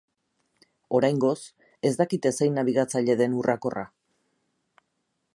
[0.99, 1.41] Oraingoz,
[1.89, 3.85] ez dakite zein nabigatzaile den urrakorra.